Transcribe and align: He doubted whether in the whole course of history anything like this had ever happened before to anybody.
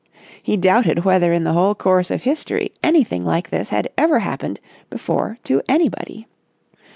He 0.41 0.57
doubted 0.57 1.05
whether 1.05 1.31
in 1.31 1.43
the 1.43 1.53
whole 1.53 1.75
course 1.75 2.09
of 2.09 2.23
history 2.23 2.71
anything 2.81 3.23
like 3.23 3.51
this 3.51 3.69
had 3.69 3.91
ever 3.99 4.17
happened 4.17 4.59
before 4.89 5.37
to 5.43 5.61
anybody. 5.69 6.25